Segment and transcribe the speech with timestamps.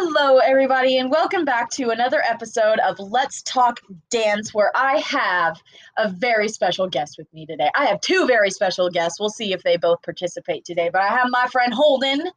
[0.00, 5.60] Hello, everybody, and welcome back to another episode of Let's Talk Dance, where I have
[5.96, 7.68] a very special guest with me today.
[7.74, 9.18] I have two very special guests.
[9.18, 12.30] We'll see if they both participate today, but I have my friend Holden.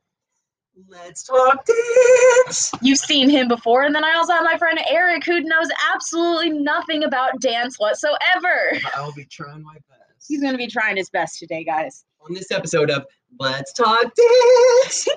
[0.89, 1.63] Let's talk
[2.47, 2.71] dance.
[2.81, 6.49] You've seen him before, and then I also have my friend Eric, who knows absolutely
[6.49, 8.79] nothing about dance whatsoever.
[8.95, 10.27] I'll be trying my best.
[10.27, 12.05] He's going to be trying his best today, guys.
[12.27, 13.05] On this episode of
[13.39, 15.07] Let's Talk Dance.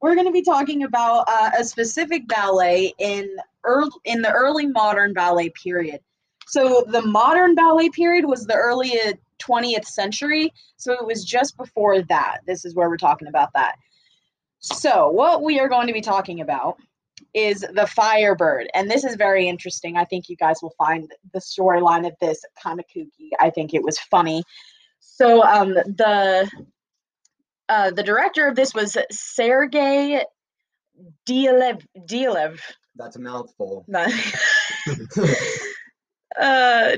[0.00, 3.28] We're going to be talking about uh, a specific ballet in
[3.64, 6.00] early, in the early modern ballet period.
[6.46, 8.92] So the modern ballet period was the early
[9.40, 12.38] 20th century, so it was just before that.
[12.46, 13.76] This is where we're talking about that.
[14.60, 16.78] So, what we are going to be talking about
[17.34, 19.96] is the Firebird, and this is very interesting.
[19.96, 23.28] I think you guys will find the storyline of this kind of kooky.
[23.40, 24.42] I think it was funny.
[25.00, 26.50] So, um, the
[27.68, 30.22] uh, the director of this was Sergei
[31.26, 31.84] Diaghilev.
[31.96, 32.60] Diaghilev.
[32.96, 33.84] That's a mouthful.
[36.40, 36.96] uh,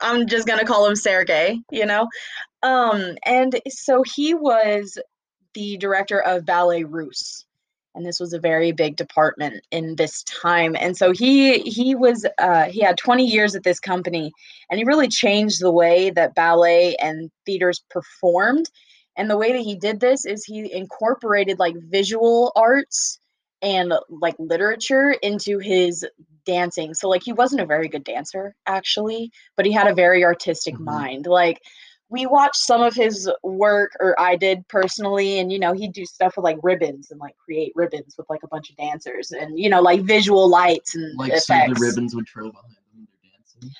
[0.00, 1.60] I'm just gonna call him Sergei.
[1.70, 2.08] You know,
[2.62, 4.98] um, and so he was
[5.54, 7.46] the director of Ballet Russe,
[7.94, 10.76] and this was a very big department in this time.
[10.78, 14.32] And so he he was uh, he had 20 years at this company,
[14.70, 18.68] and he really changed the way that ballet and theaters performed
[19.20, 23.18] and the way that he did this is he incorporated like visual arts
[23.60, 26.06] and like literature into his
[26.46, 26.94] dancing.
[26.94, 30.74] So like he wasn't a very good dancer actually, but he had a very artistic
[30.74, 30.84] mm-hmm.
[30.84, 31.26] mind.
[31.26, 31.60] Like
[32.08, 36.06] we watched some of his work or I did personally and you know he'd do
[36.06, 39.58] stuff with like ribbons and like create ribbons with like a bunch of dancers and
[39.58, 41.78] you know like visual lights and like effects.
[41.78, 42.74] the ribbons would trail behind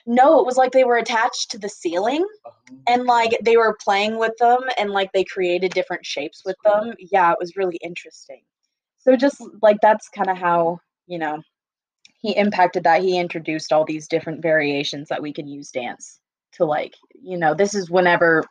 [0.06, 2.52] no, it was like they were attached to the ceiling oh.
[2.88, 6.94] and like they were playing with them and like they created different shapes with them.
[6.98, 8.42] Yeah, it was really interesting.
[8.98, 11.42] So just like that's kind of how, you know,
[12.20, 13.02] he impacted that.
[13.02, 16.20] He introduced all these different variations that we can use dance
[16.52, 18.44] to like, you know, this is whenever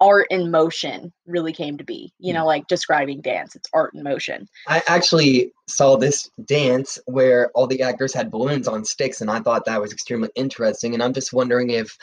[0.00, 2.46] art in motion really came to be you know hmm.
[2.46, 4.46] like describing dance it's art in motion.
[4.66, 9.38] I actually saw this dance where all the actors had balloons on sticks and i
[9.40, 11.96] thought that was extremely interesting and i'm just wondering if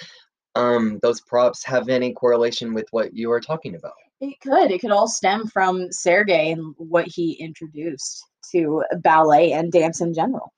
[0.57, 3.93] um, those props have any correlation with what you are talking about.
[4.19, 9.71] It could it could all stem from sergei and what he introduced to ballet and
[9.71, 10.51] dance in general.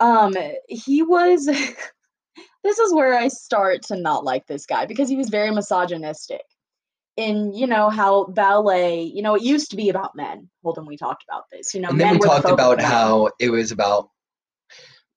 [0.00, 0.34] Um
[0.68, 1.44] he was
[2.64, 6.42] this is where i start to not like this guy because he was very misogynistic
[7.18, 10.48] in you know how ballet you know it used to be about men.
[10.62, 13.30] Hold on we talked about this you know and then we talked the about how
[13.40, 14.08] it was about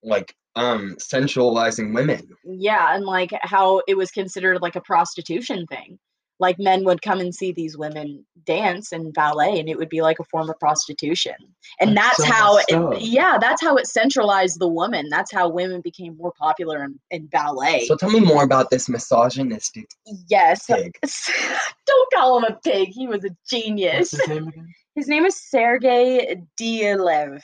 [0.04, 2.28] like um centralizing women.
[2.44, 6.00] Yeah and like how it was considered like a prostitution thing
[6.42, 10.02] like men would come and see these women dance and ballet and it would be
[10.02, 11.36] like a form of prostitution.
[11.80, 15.08] And that's, that's so how it, yeah that's how it centralized the woman.
[15.10, 17.86] That's how women became more popular in, in ballet.
[17.86, 19.86] So tell me more about this misogynistic
[20.28, 20.66] yes.
[20.66, 20.98] pig.
[21.86, 22.90] don't call him a pig.
[22.90, 24.12] He was a genius.
[24.12, 24.68] What's his name again?
[24.96, 27.40] His name is sergei diaghilev.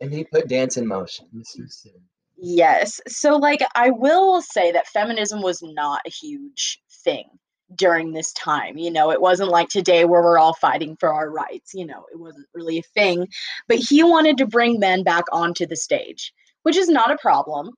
[0.00, 1.90] And he put dance in motion mr
[2.36, 3.00] yes.
[3.08, 7.24] So like i will say that feminism was not a huge thing
[7.74, 8.78] during this time.
[8.78, 11.74] You know, it wasn't like today where we're all fighting for our rights.
[11.74, 13.28] You know, it wasn't really a thing.
[13.68, 17.70] But he wanted to bring men back onto the stage, which is not a problem.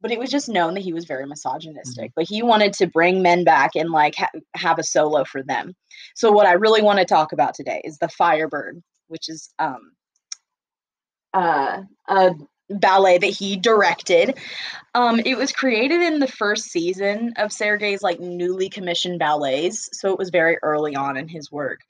[0.00, 2.06] But it was just known that he was very misogynistic.
[2.06, 2.12] Mm-hmm.
[2.14, 5.74] But he wanted to bring men back and like ha- have a solo for them.
[6.14, 9.92] So what I really want to talk about today is the Firebird, which is um
[11.34, 12.30] uh a
[12.70, 14.36] ballet that he directed.
[14.94, 20.12] Um, it was created in the first season of Sergei's like newly commissioned ballets, so
[20.12, 21.80] it was very early on in his work.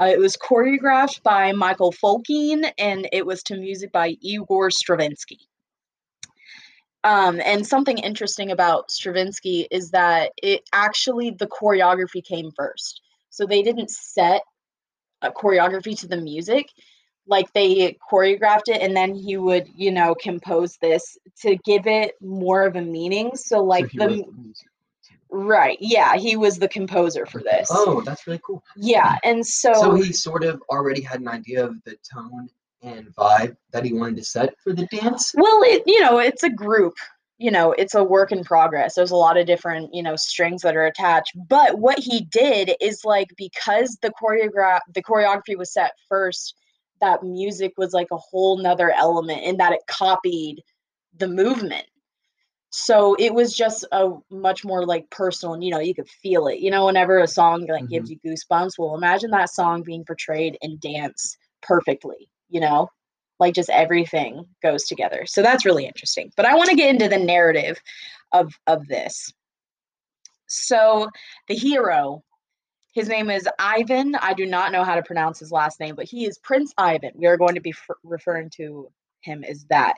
[0.00, 5.38] Uh, it was choreographed by Michael Fokine, and it was to music by Igor Stravinsky.
[7.04, 13.46] Um, and something interesting about Stravinsky is that it actually the choreography came first, so
[13.46, 14.42] they didn't set
[15.22, 16.66] a choreography to the music
[17.26, 22.14] like they choreographed it and then he would you know compose this to give it
[22.20, 23.36] more of a meaning.
[23.36, 24.54] So like so the, the
[25.30, 27.68] right yeah he was the composer for this.
[27.70, 28.62] Oh that's really cool.
[28.76, 29.30] Yeah hmm.
[29.30, 32.48] and so so he sort of already had an idea of the tone
[32.82, 35.32] and vibe that he wanted to set for the dance?
[35.34, 36.94] Well it you know it's a group
[37.38, 38.94] you know it's a work in progress.
[38.94, 41.32] There's a lot of different you know strings that are attached.
[41.48, 46.54] But what he did is like because the choreograph the choreography was set first
[47.00, 50.62] that music was like a whole nother element in that it copied
[51.16, 51.86] the movement.
[52.70, 56.48] So it was just a much more like personal and you know you could feel
[56.48, 57.86] it you know whenever a song like mm-hmm.
[57.86, 62.88] gives you goosebumps well imagine that song being portrayed in dance perfectly you know?
[63.40, 65.24] Like just everything goes together.
[65.26, 66.30] So that's really interesting.
[66.36, 67.78] But i want to get into the narrative
[68.32, 69.32] of of this.
[70.46, 71.10] So
[71.48, 72.22] the hero
[72.94, 74.14] his name is ivan.
[74.14, 77.10] I do not know how to pronounce his last name but he is prince ivan.
[77.14, 79.94] We are going to be f- referring to him as that.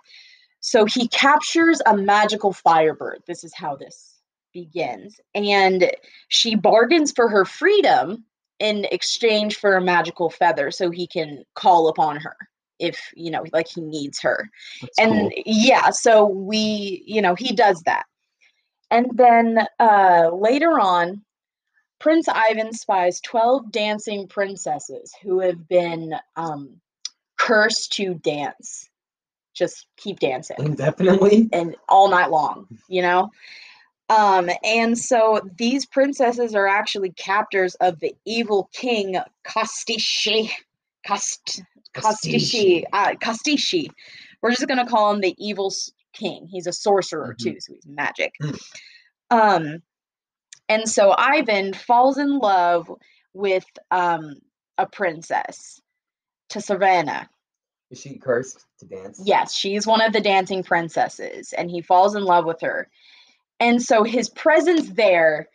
[0.61, 3.23] So he captures a magical firebird.
[3.27, 4.17] This is how this
[4.53, 5.21] begins.
[5.35, 5.91] And
[6.29, 8.25] she bargains for her freedom
[8.59, 12.37] in exchange for a magical feather so he can call upon her
[12.79, 14.49] if you know like he needs her.
[14.81, 15.31] That's and cool.
[15.45, 18.05] yeah so we you know he does that.
[18.91, 21.23] And then uh later on
[22.07, 26.81] prince ivan spies 12 dancing princesses who have been um
[27.37, 28.89] cursed to dance
[29.55, 31.49] just keep dancing Indefinitely.
[31.53, 33.31] and all night long, you know?
[34.09, 40.51] Um, and so these princesses are actually captors of the evil king Kastishi.
[41.05, 41.63] Kast,
[41.93, 42.85] Kastishi.
[42.93, 43.89] Uh, Kastishi.
[44.43, 45.73] We're just gonna call him the evil
[46.13, 46.47] king.
[46.49, 47.43] He's a sorcerer Mhm.
[47.43, 48.35] too, so he's magic.
[48.41, 48.61] Mm.
[49.31, 49.83] Um,
[50.69, 52.91] and so Ivan falls in love
[53.33, 54.37] with um
[54.79, 55.81] a princess,
[56.51, 57.29] Tsarevna.
[57.91, 59.23] Is she cursed to dance?
[59.25, 62.89] Yes, she's one of the dancing princesses, and he falls in love with her.
[63.61, 65.49] And so his presence there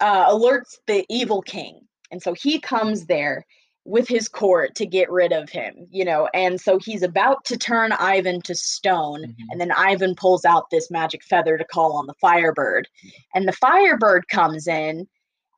[0.00, 1.80] uh, alerts the evil king.
[2.10, 3.44] And so he comes there
[3.84, 6.28] with his court to get rid of him, you know.
[6.32, 9.22] And so he's about to turn Ivan to stone.
[9.24, 9.34] Mhm.
[9.50, 12.88] And then Ivan pulls out this magic feather to call on the Firebird.
[13.34, 15.06] And the Firebird comes in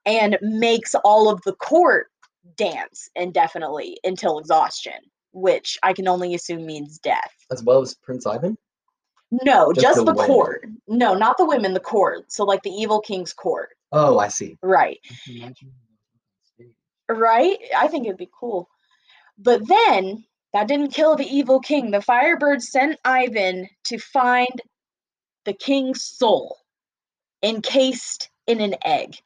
[0.04, 2.08] and makes all of the court
[2.56, 4.98] dance indefinitely until exhaustion,
[5.32, 7.32] which I can only assume means death.
[7.50, 8.58] As well as Prince Ivan?
[9.30, 10.66] No, Just just, the the, court.
[10.86, 12.30] No, not the women, the court.
[12.30, 13.70] So like the evil king's court.
[13.92, 14.56] Oh, I see.
[14.62, 15.00] Right.
[17.08, 17.58] Right?
[17.76, 18.68] I think it'd be cool.
[19.38, 21.90] But then that didn't kill the evil king.
[21.90, 24.60] The Firebird sent Ivan to find
[25.44, 26.58] the king's soul
[27.42, 29.16] encased in an egg.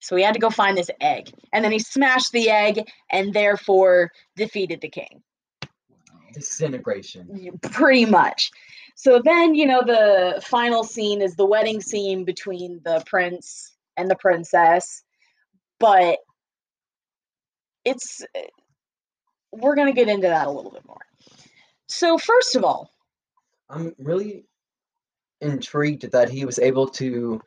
[0.00, 1.30] So he had to go find this egg.
[1.52, 5.22] And then he smashed the egg and therefore defeated the king.
[6.32, 7.58] Disintegration.
[7.62, 8.50] Pretty much.
[8.94, 14.10] So then, you know, the final scene is the wedding scene between the prince and
[14.10, 15.02] the princess,
[15.80, 16.18] but
[17.88, 18.42] it's eh,
[19.52, 20.96] we're going to get into that a little bit more.
[21.88, 22.90] So, first of all,
[23.70, 24.44] I'm really
[25.40, 27.40] intrigued that he was able to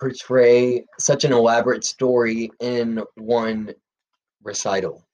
[0.00, 3.72] portray such an elaborate story in one
[4.42, 5.06] recital.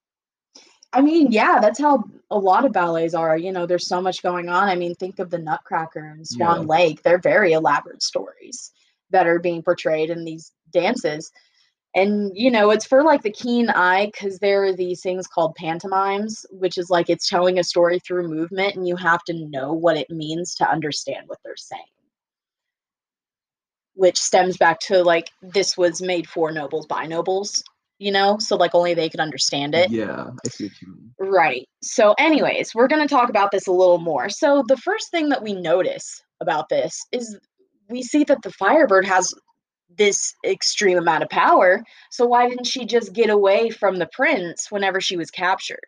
[0.92, 3.36] I mean, yeah, that's how a lot of ballets are.
[3.36, 4.68] You know, there's so much going on.
[4.68, 6.66] I mean, think of the Nutcracker and Swan Yeah.
[6.66, 7.02] Lake.
[7.02, 8.72] They're very elaborate stories
[9.10, 11.30] that are being portrayed in these dances.
[11.94, 15.56] And, you know, it's for like the keen eye because there are these things called
[15.56, 19.72] pantomimes, which is like it's telling a story through movement and you have to know
[19.72, 21.82] what it means to understand what they're saying.
[23.94, 27.64] Which stems back to like this was made for nobles by nobles,
[27.98, 29.90] you know, so like only they could understand it.
[29.90, 31.14] Yeah, I see what you mean.
[31.18, 31.68] Right.
[31.82, 34.28] So, anyways, we're going to talk about this a little more.
[34.30, 37.36] So, the first thing that we notice about this is
[37.90, 39.34] we see that the Firebird has
[39.96, 41.82] this extreme amount of power.
[42.10, 45.84] So, why didn't she just get away from the prince whenever she was captured?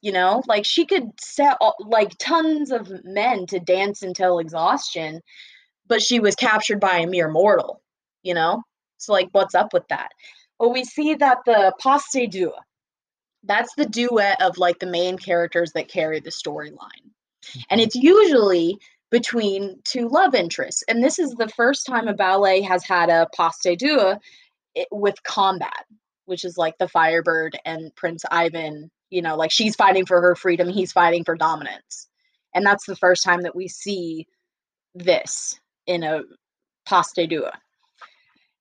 [0.00, 5.20] You know, like she could set all, like tons of men to dance until exhaustion,
[5.86, 7.82] but she was captured by a mere mortal,
[8.22, 8.62] you know?
[8.98, 10.10] So, like, what's up with that?
[10.58, 12.52] Well, we see that the Pas de Deux,
[13.44, 16.78] that's the duet of like the main characters that carry the storyline.
[17.70, 17.86] And mm-hmm.
[17.86, 18.78] it's usually
[19.10, 20.82] between two love interests.
[20.88, 24.16] And this is the first time a ballet has had a pas de deux
[24.76, 25.84] eh, with combat,
[26.26, 30.34] which is like the Firebird and Prince Ivan, you know, like she's fighting for her
[30.34, 32.08] freedom, he's fighting for dominance.
[32.54, 34.26] And that's the first time that we see
[34.94, 36.22] this in a
[36.86, 37.48] pas de deux.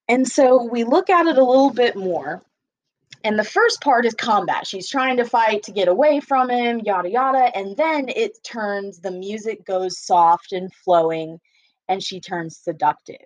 [0.10, 2.42] And so we look at it a little bit more.
[3.24, 4.68] And the first part is combat.
[4.68, 7.56] She's trying to fight to get away from him, yada yada.
[7.58, 11.40] And then it turns, the music goes soft and flowing,
[11.90, 13.18] and she turns seductive.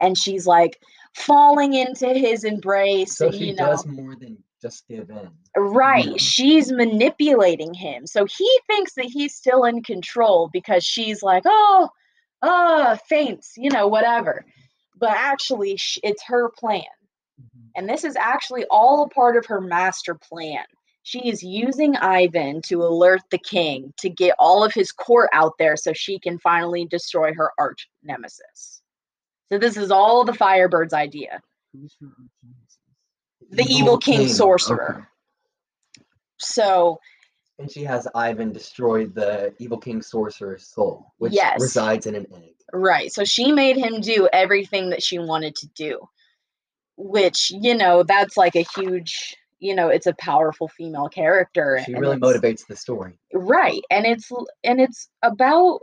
[0.00, 0.80] And she's like
[1.14, 3.16] falling into his embrace.
[3.16, 5.30] So and, she you know, does more than just give in.
[5.56, 6.06] Right.
[6.06, 6.16] Yeah.
[6.18, 8.06] She's manipulating him.
[8.06, 11.88] So he thinks that he's still in control because she's like, oh,
[12.42, 14.44] uh, faints, you know, whatever.
[14.96, 16.82] But actually, it's her plan.
[17.40, 17.68] Mm-hmm.
[17.76, 20.64] And this is actually all a part of her master plan.
[21.02, 25.52] She is using Ivan to alert the king to get all of his court out
[25.58, 28.80] there so she can finally destroy her arch nemesis.
[29.52, 31.40] So, this is all the Firebird's idea.
[31.72, 32.78] Who's her arch-nemesis?
[33.50, 34.94] The evil king sorcerer.
[34.96, 36.04] Okay.
[36.38, 36.98] So
[37.58, 41.60] And she has Ivan destroy the evil king sorcerer's soul, which Yes.
[41.60, 42.54] resides in an egg.
[42.72, 43.12] Right.
[43.12, 46.00] So she made him do everything that she wanted to do,
[46.96, 51.80] which, you know, that's like a huge, you know, it's a powerful female character.
[51.84, 53.18] She and really motivates the story.
[53.32, 53.82] Right.
[53.90, 54.30] And it's
[54.62, 55.80] and it's about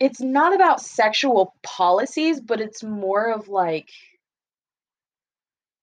[0.00, 3.88] it's not about sexual policies, but it's more of like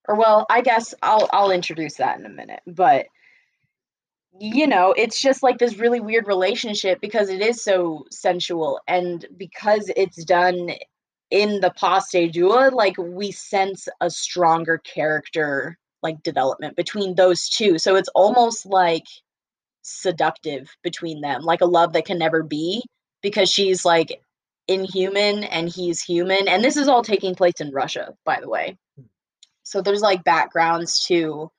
[0.08, 2.62] or well, I guess I'll I'll introduce that in a minute.
[2.68, 3.08] But
[4.40, 9.26] you know, it's just like this really weird relationship because it is so sensual and
[9.38, 10.72] because it's done
[11.32, 17.50] in the pas de deux, like we sense a stronger character like development between those
[17.50, 17.80] two.
[17.80, 19.06] So it's almost like
[19.82, 22.84] seductive between them, like a love that can never be
[23.22, 24.22] because she's like
[24.68, 26.48] inhuman and he's human.
[26.48, 28.78] And this is all taking place in Russia, by the way.
[29.64, 31.50] So there's like backgrounds to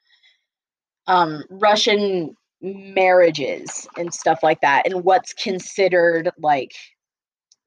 [1.09, 6.73] um Russian marriages and stuff like that and what's considered like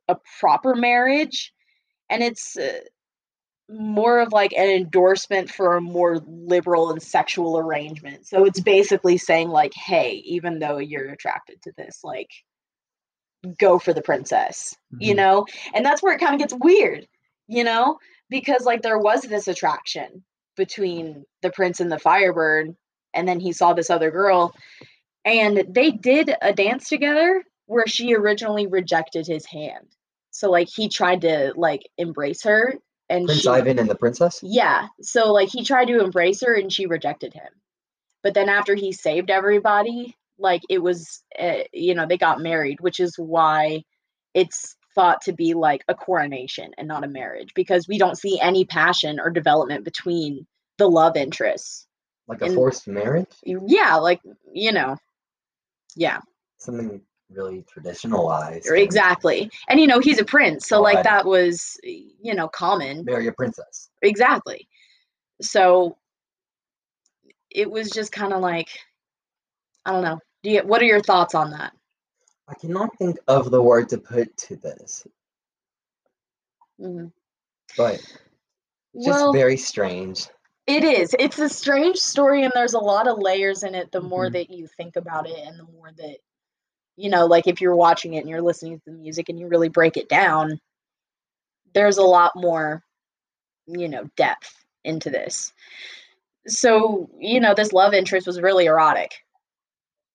[0.08, 1.54] a proper marriage
[2.10, 2.80] and it's uh,
[3.70, 8.28] more of like an endorsement for a more liberal and sexual arrangement.
[8.28, 12.30] So it's basically saying like, hey, even though you're attracted to this, like
[13.58, 15.18] go for the princess, you Mhm.
[15.18, 15.46] know?
[15.74, 17.08] And that's where it kind of gets weird,
[17.48, 18.00] you know?
[18.30, 20.24] Because like there was this attraction
[20.58, 22.76] between the prince and the firebird
[23.14, 24.54] and then he saw this other girl
[25.26, 29.96] and they did a dance together where she originally rejected his hand.
[30.40, 32.74] So like he tried to like embrace her
[33.10, 34.40] and Prince she, Ivan and the princess?
[34.42, 34.88] yeah.
[35.02, 37.50] So like he tried to embrace her and she rejected him.
[38.24, 42.80] But then after he saved everybody, like it was uh, you know, they got married,
[42.80, 43.84] which is why
[44.34, 48.40] it's thought to be like a coronation and not a marriage because we don't see
[48.40, 51.86] any passion or development between the love interests.
[52.30, 53.28] Like a And- forced marriage?
[53.44, 54.22] Yeah, like,
[54.54, 54.96] you know.
[55.98, 56.20] Yeah.
[56.60, 58.72] Something really traditionalized.
[58.72, 59.50] Exactly.
[59.68, 63.06] And you know, he's a prince, so like that was you know, common.
[63.06, 63.90] Marry a princess.
[64.02, 64.68] Exactly.
[65.42, 65.98] So
[67.50, 68.70] it was just kind of like
[69.86, 70.20] I don't know.
[70.44, 71.74] Do you, what are your thoughts on that?
[72.48, 75.06] I cannot think of the word to put to this,
[76.80, 77.12] Mhm.
[77.78, 78.00] but
[78.96, 80.28] just Well, very strange.
[80.66, 81.16] it is.
[81.20, 84.34] It's a strange story and there's a lot of layers in it the more Mhm.
[84.34, 86.18] that you think about it and the more that
[87.00, 89.48] you know, like if you're watching it and you're listening to the music and you
[89.48, 90.60] really break it down,
[91.74, 92.84] there's a lot more
[93.70, 94.54] you know, depth
[94.84, 95.54] into this.
[96.48, 99.12] So, you know, this love interest was really erotic.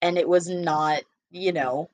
[0.02, 1.88] And it was not, you know,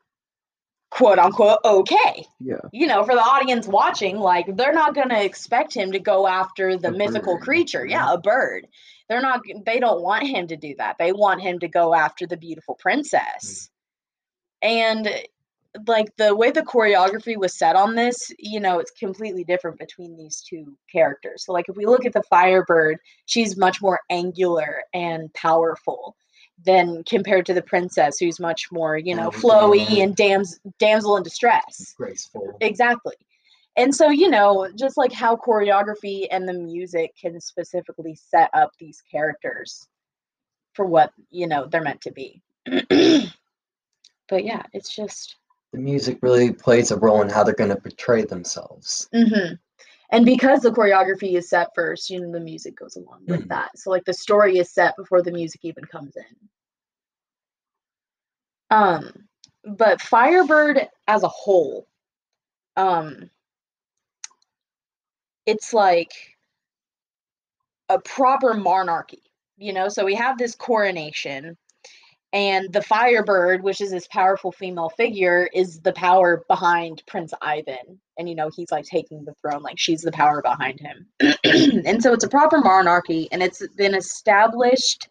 [0.91, 2.27] quote unquote okay.
[2.41, 2.61] Yeah.
[2.73, 6.27] You know, for the audience watching, like they're not going to expect him to go
[6.27, 7.83] after the A mythical bird, creature.
[7.83, 7.91] right?
[7.91, 8.67] Yeah, a bird.
[9.09, 10.97] They're not they don't want him to do that.
[10.99, 13.45] They want him to go after the beautiful princess.
[13.45, 13.69] Mm.
[14.63, 15.09] And
[15.87, 20.17] like the way the choreography was set on this, you know, it's completely different between
[20.17, 21.45] these two characters.
[21.45, 26.17] So like if we look at the Firebird, she's much more angular and powerful
[26.65, 31.23] than compared to the princess who's much more, you know, flowy and dams damsel in
[31.23, 31.95] distress.
[31.97, 32.57] Graceful.
[32.61, 33.15] Exactly.
[33.77, 38.73] And so, you know, just like how choreography and the music can specifically set up
[38.79, 39.87] these characters
[40.75, 42.43] for what, you know, they're meant to be.
[44.31, 45.37] but yeah, it's just
[45.73, 49.09] The music really plays a role in how they're going to portray themselves.
[49.13, 49.55] hmm
[50.11, 53.49] And because the choreography is set first, you know, the music goes along with Mhm.
[53.49, 53.79] that.
[53.79, 56.49] So like the story is set before the music even comes in.
[58.71, 59.29] Um,
[59.65, 61.89] but Firebird as a whole,
[62.77, 63.31] um,
[65.47, 66.13] it's like
[67.89, 69.23] a proper monarchy,
[69.57, 69.89] you know.
[69.89, 71.57] So we have this coronation,
[72.33, 78.01] and the Firebird, which is this powerful female figure, is the power behind Prince Ivan.
[78.19, 81.07] And you know, he's like taking the throne, like she's the power behind him.
[81.85, 85.09] and so it's a proper monarchy, and it's been established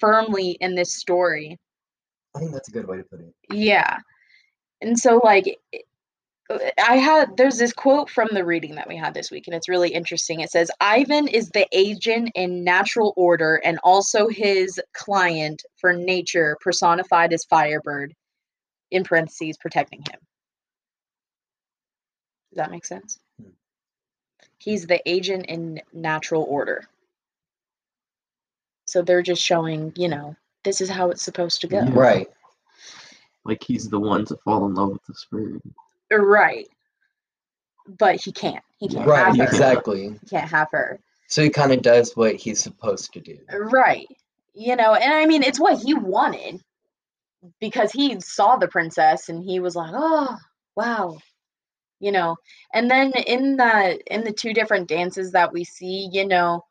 [0.00, 1.58] firmly in this story.
[2.34, 3.34] I think that's a good way to put it.
[3.50, 3.98] Yeah.
[4.80, 5.58] And so like
[6.50, 9.54] i- I had there's this quote from the reading that we had this week and
[9.54, 10.40] it's really interesting.
[10.40, 16.56] It says Ivan is the agent in natural order and also his client for nature
[16.60, 18.14] personified as Firebird
[18.90, 20.20] in parentheses protecting him.
[22.50, 23.18] Does that make sense?
[23.42, 23.50] Hmm.
[24.58, 26.84] He's the agent in natural order.
[28.86, 31.82] So they're just showing, you know, this is how it's supposed to go.
[31.86, 32.30] Right.
[33.44, 35.60] Like he's the one to fall in love with this bird.
[36.12, 36.66] Uh, right.
[37.98, 38.62] But he can't.
[38.78, 39.44] He can't Right, have her.
[39.44, 40.18] exactly.
[40.20, 41.00] He can't have her.
[41.28, 43.38] So he kind of does what he's supposed to do.
[43.52, 44.06] Uh, right.
[44.54, 46.60] You know, and I mean it's what he wanted.
[47.60, 50.36] because he saw the princess and he was like, "Oh,
[50.74, 51.18] wow."
[52.00, 52.36] You know.
[52.74, 56.64] And then in the in the two different dances that we see, you know,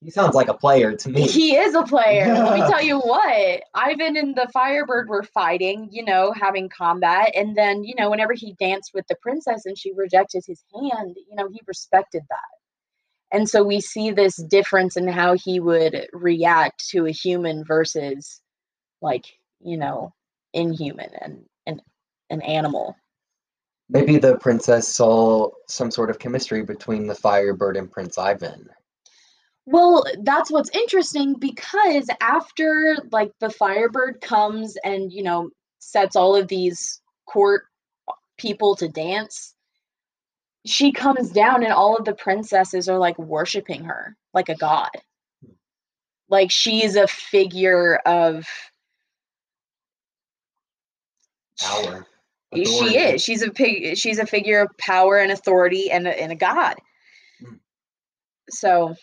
[0.00, 1.26] He sounds like a player to me.
[1.26, 2.32] he is a player.
[2.32, 3.62] Let me tell you what.
[3.74, 7.32] Ivan and the Firebird were fighting, you know, having combat.
[7.34, 11.16] And then, you know, whenever he danced with the princess and she rejected his hand,
[11.16, 13.36] you know, he respected that.
[13.36, 18.40] And so we see this difference in how he would react to a human versus
[19.02, 19.26] like,
[19.60, 20.14] you know,
[20.54, 21.80] inhuman and an
[22.30, 22.96] an animal.
[23.90, 28.68] Maybe the princess saw some sort of chemistry between the Firebird and Prince Ivan.
[29.70, 36.34] Well, that's what's interesting because after like the Firebird comes and, you know, sets all
[36.34, 37.64] of these court
[38.38, 39.54] people to dance,
[40.64, 44.88] she comes down and all of the princesses are like worshiping her like a god.
[46.30, 48.46] Like she's a figure of
[51.60, 52.06] Power.
[52.54, 53.22] she is.
[53.22, 56.76] She's a pig she's a figure of power and authority and a, and a god.
[57.42, 57.58] Mm.
[58.48, 58.94] So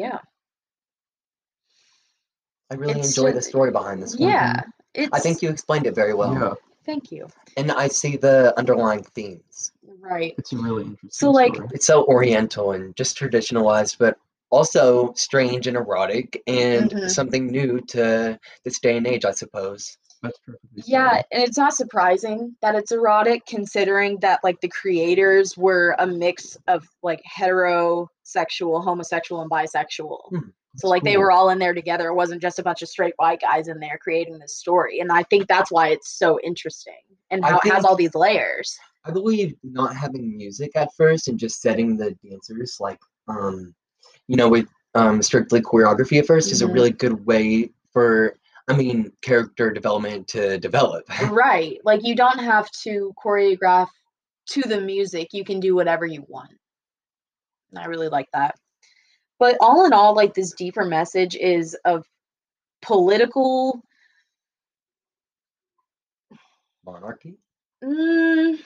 [0.00, 0.18] yeah.
[2.70, 4.28] I really It's enjoy the story behind this one.
[4.28, 4.60] Yeah.
[4.94, 6.32] It's I think you explained it very well.
[6.34, 6.52] yeah,
[6.84, 7.28] thank you.
[7.56, 9.72] And I see the underlying themes.
[10.02, 10.34] Right.
[10.38, 11.10] it's really interesting.
[11.10, 11.68] So, like, story.
[11.74, 14.16] It's so oriental and just traditionalized, but
[14.50, 17.10] also strange and erotic and Mhm.
[17.10, 19.96] something new to this day and age, I suppose.
[20.22, 20.82] that's perfectly.
[20.86, 21.26] Yeah, stated.
[21.32, 26.56] and it's not surprising that it's erotic considering that like the creators were a mix
[26.66, 27.22] of like
[28.34, 30.18] heterosexual, homosexual, and bisexual.
[30.30, 30.38] Hmm,
[30.76, 32.08] So like they were all in there together.
[32.08, 35.00] It wasn't just a bunch of straight white guys in there creating this story.
[35.00, 36.94] And I think that's why it's so interesting
[37.30, 38.76] and how it has all these layers.
[39.04, 43.74] I believe not having music at first and just setting the dancers like um
[44.28, 46.74] you know with um strictly choreography at 1st is a Mhm.
[46.74, 48.36] really good way for
[48.68, 51.04] I mean character development to develop.
[51.30, 51.78] right.
[51.84, 53.88] Like you don't have to choreograph
[54.50, 55.28] to the music.
[55.32, 56.50] You can do whatever you want.
[57.70, 58.56] And I really like that.
[59.38, 62.06] But all in all, like this deeper message is of
[62.82, 63.82] political
[66.84, 67.36] Monarchy?
[67.84, 68.58] mm,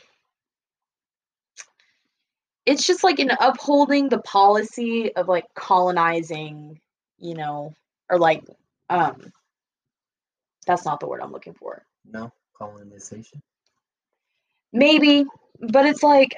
[2.66, 6.80] it's just like in upholding the policy of like colonizing,
[7.18, 7.74] you know,
[8.10, 8.42] or like
[8.90, 9.32] um
[10.66, 11.84] that's not the word I'm looking for.
[12.04, 13.42] No colonization.
[14.72, 15.24] Maybe,
[15.60, 16.34] but it's like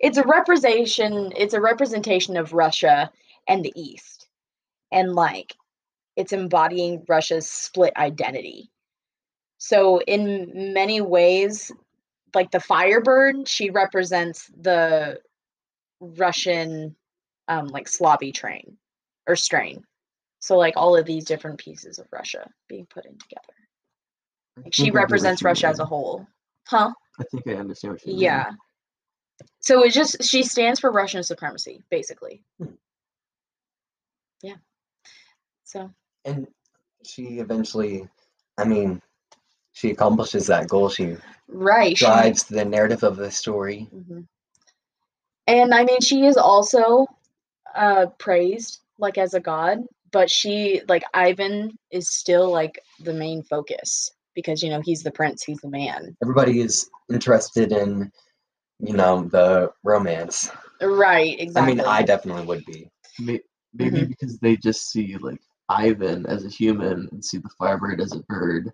[0.00, 3.10] it's a representation it's a representation of Russia
[3.48, 4.28] and the East.
[4.92, 5.54] And like
[6.16, 8.70] it's embodying Russia's split identity.
[9.58, 11.72] So in many ways,
[12.34, 15.20] like the Firebird, she represents the
[16.00, 16.96] Russian
[17.48, 18.76] um like Slavy train
[19.26, 19.84] or strain.
[20.40, 23.42] So like all of these different pieces of Russia being put in together.
[24.64, 26.26] Like she think I get what represents Russia as a whole.
[26.66, 26.92] Huh?
[27.18, 28.20] I think I understand what you mean.
[28.20, 28.50] Yeah.
[29.60, 32.42] So it just she stands for Russian supremacy, basically.
[32.58, 32.72] Hmm.
[34.42, 34.56] Yeah.
[35.64, 35.90] So
[36.24, 36.46] And
[37.04, 38.08] she eventually
[38.56, 39.02] I mean
[39.72, 40.88] she accomplishes that goal.
[40.88, 41.16] She
[41.48, 41.96] right.
[41.96, 43.88] she- drives the narrative of the story.
[43.94, 44.26] Mhm.
[45.46, 47.06] And I mean she is also
[47.74, 49.78] uh praised like as a god,
[50.12, 55.10] but she like Ivan is still like the main focus because you know he's the
[55.10, 56.16] prince, he's the man.
[56.22, 58.10] Everybody is interested in,
[58.80, 60.50] you know, the romance.
[60.80, 61.72] Right, exactly.
[61.72, 62.90] I mean, I definitely would be.
[63.20, 63.42] Maybe
[63.78, 64.04] Mm-hmm.
[64.06, 68.20] because they just see like Ivan as a human and see the Firebird as a
[68.20, 68.72] bird,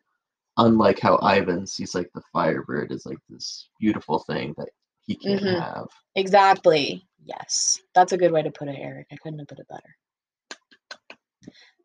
[0.56, 4.68] unlike how Ivan sees like the Firebird as like this beautiful thing that
[5.04, 5.60] he can't Mhm.
[5.60, 5.88] have.
[6.14, 7.04] Exactly.
[7.24, 7.80] Yes.
[7.94, 9.08] That's a good way to put it, Eric.
[9.12, 9.96] I couldn't have put it better.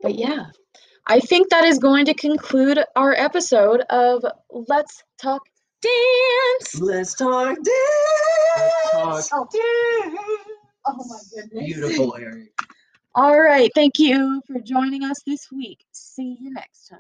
[0.02, 0.46] But yeah,
[1.08, 5.42] I think that is going to conclude our episode of Let's Talk
[5.82, 6.82] Dance.
[6.82, 7.70] Let's talk dance.
[8.94, 10.20] Let's talk dance.
[10.86, 11.66] Oh my goodness.
[11.66, 12.54] Beautiful, Eric.
[13.16, 13.72] All right.
[13.76, 15.86] Thank you for joining us this week.
[15.92, 17.00] See you next time.